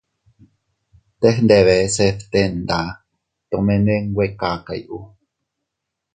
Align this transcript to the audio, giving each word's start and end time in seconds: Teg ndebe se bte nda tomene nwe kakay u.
Teg 1.19 1.35
ndebe 1.45 1.75
se 1.95 2.05
bte 2.17 2.41
nda 2.57 2.81
tomene 3.49 3.95
nwe 4.03 4.25
kakay 4.39 4.81
u. 4.97 4.99